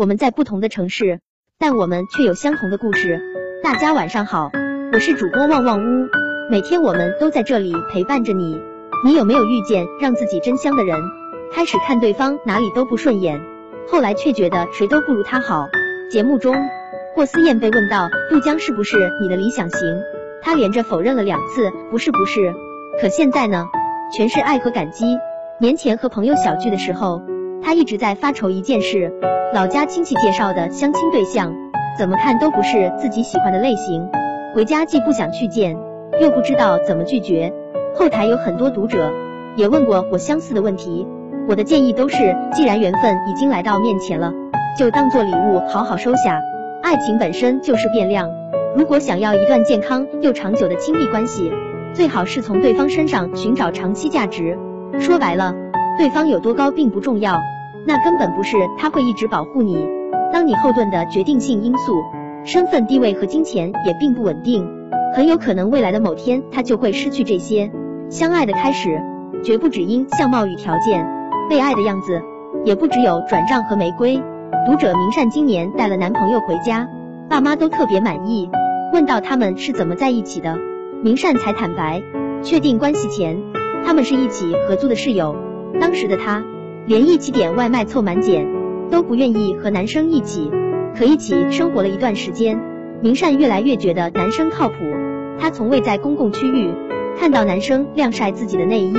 [0.00, 1.20] 我们在不同的城市，
[1.58, 3.20] 但我们却有相同的故事。
[3.62, 4.50] 大家晚上好，
[4.94, 6.08] 我是主播旺旺屋，
[6.50, 8.58] 每天我们都在这里陪伴着你。
[9.04, 10.98] 你有没有遇见让自己真香的人？
[11.52, 13.42] 开始看对方哪里都不顺眼，
[13.88, 15.68] 后来却觉得谁都不如他好。
[16.10, 16.56] 节目中，
[17.14, 19.80] 霍思燕被问到杜江是不是你的理想型，
[20.40, 22.54] 她连着否认了两次，不是不是。
[23.02, 23.66] 可现在呢，
[24.16, 25.18] 全是爱和感激。
[25.60, 27.20] 年前和朋友小聚的时候，
[27.62, 29.12] 他一直在发愁一件事：
[29.54, 31.54] 老家亲戚介绍的相亲对象，
[31.98, 34.08] 怎么看都不是自己喜欢的类型。
[34.54, 35.76] 回家既不想去见，
[36.20, 37.52] 又不知道怎么拒绝。
[37.94, 39.12] 后台有很多读者
[39.56, 41.06] 也问过我相似的问题，
[41.48, 44.32] 我的建议都是：既然缘分已经来到面前了，
[44.78, 46.40] 就当做礼物好好收下。
[46.82, 48.30] 爱情本身就是变量，
[48.76, 51.52] 如果想要一段健康又长久的亲密关系，
[51.92, 54.58] 最好是从对方身上寻找长期价值。
[54.98, 55.54] 说白了，
[55.98, 57.38] 对方有多高并不重要，
[57.86, 59.86] 那根本不是他会一直保护你。
[60.32, 62.02] 当你后盾的决定性因素，
[62.44, 64.66] 身份地位和金钱也并不稳定，
[65.14, 67.70] 很有可能未来的某天他就会失去这些。
[68.08, 69.00] 相爱的开始，
[69.42, 71.06] 绝不只因相貌与条件，
[71.48, 72.22] 被爱的样子，
[72.64, 74.22] 也不只有转账和玫瑰。
[74.66, 76.88] 读者明善今年带了男朋友回家，
[77.28, 78.50] 爸妈都特别满意。
[78.92, 80.58] 问到他们是怎么在一起的，
[81.02, 82.02] 明善才坦白，
[82.42, 83.40] 确定关系前。
[83.84, 85.34] 他们是一起合租的室友，
[85.80, 86.42] 当时的他
[86.90, 88.44] 连一起点外卖凑满减
[88.90, 90.50] 都不愿意和男生一起，
[90.98, 92.60] 可一起生活了一段时间，
[93.00, 94.74] 明善越来越觉得男生靠谱。
[95.38, 96.68] 他从未在公共区域
[97.16, 98.92] 看到男生晾晒自己的内衣，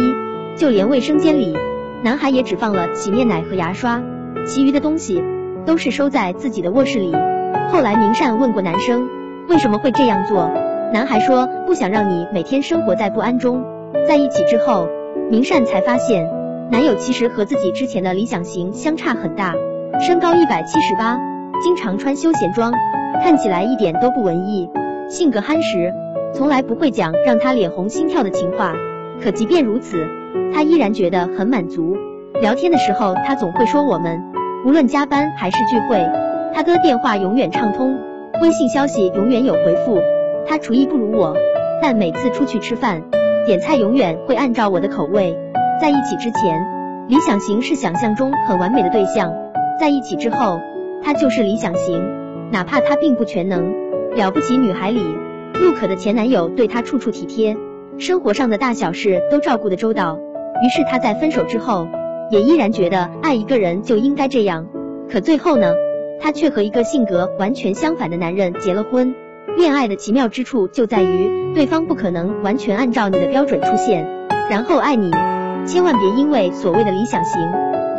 [0.56, 1.54] 就连卫生间里，
[2.02, 4.02] 男孩也只放了洗面奶和牙刷，
[4.46, 5.22] 其余的东西
[5.66, 7.12] 都是收在自己的卧室里。
[7.74, 9.06] 后来明善问过男生
[9.50, 10.50] 为什么会这样做，
[10.94, 13.62] 男孩说不想让你每天生活在不安中。
[14.08, 14.88] 在一起之后，
[15.30, 16.26] 明善才发现，
[16.72, 19.54] 男友其实和自己之前的理想型相差很大。
[20.00, 21.20] 身高一百七十八，
[21.62, 22.72] 经常穿休闲装，
[23.22, 24.70] 看起来一点都不文艺，
[25.10, 25.92] 性格憨实，
[26.34, 28.74] 从来不会讲让他脸红心跳的情话。
[29.22, 29.98] 可即便如此，
[30.54, 31.98] 他依然觉得很满足。
[32.42, 34.22] 聊天的时候，他总会说我们，
[34.66, 36.02] 无论加班还是聚会，
[36.54, 38.00] 他的电话永远畅通，
[38.42, 40.00] 微信消息永远有回复。
[40.48, 41.36] 他厨艺不如我，
[41.82, 43.02] 但每次出去吃饭。
[43.46, 45.38] 点菜永远会按照我的口味。
[45.80, 46.66] 在一起之前，
[47.08, 49.32] 理想型是想象中很完美的对象；
[49.80, 50.60] 在一起之后，
[51.04, 52.04] 他就是理想型，
[52.52, 53.74] 哪怕他并不全能。
[54.16, 55.02] 了不起女孩里，
[55.54, 57.56] 陆可的前男友对她处处体贴，
[57.98, 60.18] 生活上的大小事都照顾得周到。
[60.62, 61.88] 于是她在分手之后，
[62.30, 64.68] 也依然觉得爱一个人就应该这样。
[65.10, 65.74] 可最后呢，
[66.20, 69.16] 她却和一个性格完全相反的男人结了婚。
[69.58, 74.06] 恋爱的奇妙之处就在于，对方不可能完全按照你的标准出现，
[74.50, 75.10] 然后爱你。
[75.66, 77.42] 千万别因为所谓的理想型，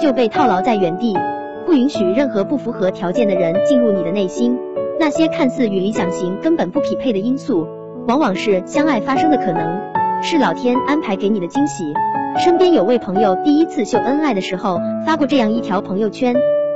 [0.00, 1.16] 就被套牢在原地。
[1.64, 4.58] 不允许任何不符合条件的人进入你的内心。
[4.98, 7.66] 那些看似与理想型根本不匹配的因素，
[8.06, 9.80] 往往是相爱发生的可能，
[10.22, 11.94] 是老天安排给你的惊喜。
[12.38, 16.34] 身边有位朋友第一次秀恩爱的时候，发过这样一条朋友圈：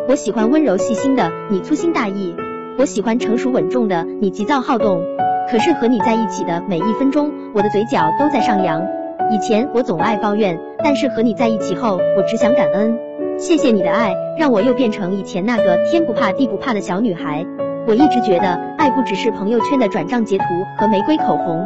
[0.08, 2.34] 我喜欢温柔细心的你，粗心大意。
[2.78, 5.02] 我喜欢成熟稳重的你，急躁好动。
[5.50, 8.95] 可是和你在一起的每一分钟，我的嘴角都在上扬。
[9.28, 12.96] 以前我总爱抱怨，但是和你在一起后，我只想感恩。
[13.38, 17.44] 谢谢你的爱，让我又变成以前那个天不怕地不怕的小女孩。
[17.88, 20.44] 我一直觉得，爱不只是朋友圈的转账截图
[20.78, 21.60] 和玫瑰口红，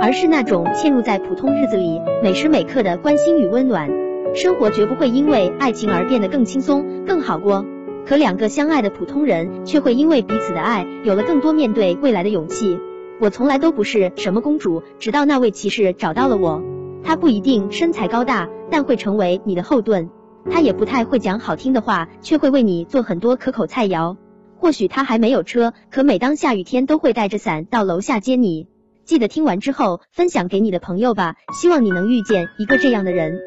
[0.00, 3.88] 而是那种嵌入在普通日子里每时每刻的关心与温暖。
[4.34, 7.64] 生活绝不会因为爱情而变得更轻松、更好过。
[8.04, 12.78] 可两个相爱的普通人，却会因为彼此的爱，有了更多面对未来的勇气。
[13.20, 16.60] 我从来都不是什么公主，直到那位骑士找到了我。
[17.04, 20.10] 他不一定身材高大，但会成为你的后盾。
[20.50, 24.16] 他也不太会讲好听的话，却会为你做很多可口菜肴。
[24.56, 28.68] 或许他还没有车，可每当下雨天，都会带着伞到楼下接你。
[29.04, 33.38] 记得听完之后分享给你的朋友吧，希望你能遇见一个这样的人。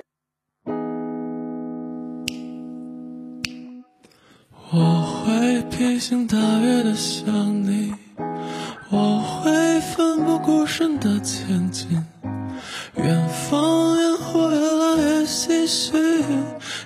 [4.69, 7.93] 我会披星戴月的想你，
[8.91, 12.05] 我会奋不顾身的前进。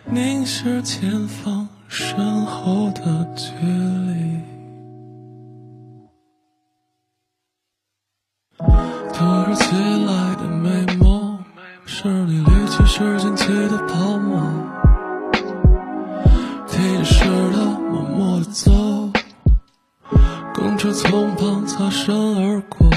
[0.06, 4.42] 凝视前方身后的距离。
[9.14, 9.76] 突如其
[10.06, 11.44] 来的美梦，
[11.86, 14.42] 是你离去时溅起的泡沫。
[16.68, 18.72] 提示的默默地走，
[20.54, 22.90] 公车从旁擦身而过。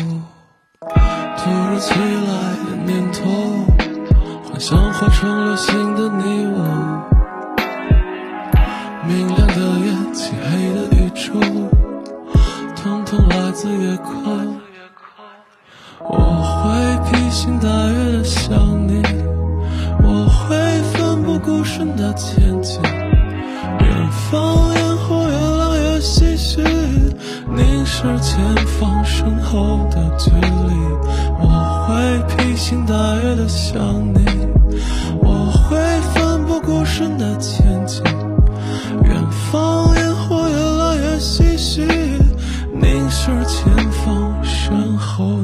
[1.37, 3.21] 突如其来的念头，
[4.59, 7.05] 像化成流星的你我
[9.07, 11.33] 明亮的夜漆黑的宇宙
[12.77, 14.61] 统统来自夜空
[16.01, 19.03] 我会披星戴月的想你
[20.03, 20.57] 我会
[20.93, 26.63] 奋不顾身的前进远方烟火越来越唏嘘
[27.57, 30.64] 凝视前方身后的距离。
[32.65, 33.79] 我会披星戴月的想
[34.15, 34.25] 你，
[35.21, 35.77] 我会
[36.15, 38.03] 奋不顾身的前进。
[39.05, 41.87] 远方烟火越来越唏嘘，
[42.73, 45.44] 凝视前方身后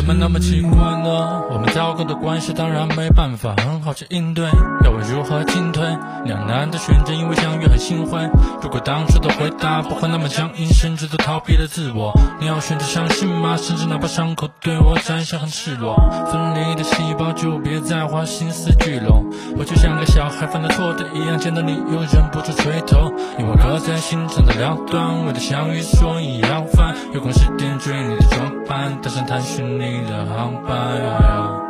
[0.00, 1.42] 怎么那么奇怪呢？
[1.50, 4.46] 我们糟糕的关系当然没办法很好去应对，
[4.82, 5.84] 要我如何进退？
[6.24, 8.18] 两难的选择，因为相遇很心灰。
[8.62, 13.58] 如果当初的回答不会那么僵硬，甚至都逃避了自我，你要选择相信吗？
[13.58, 15.94] 甚至哪怕伤口对我展现很赤裸，
[16.32, 19.26] 分离的细胞就别再花心思聚拢。
[19.58, 26.96] 我就像个小孩犯了错的一样，见到你又忍不住垂头，因为搁在心中的两端，为了相遇所以要烦。
[27.12, 31.69] 有空时点缀你的装扮，搭上探寻你的航班。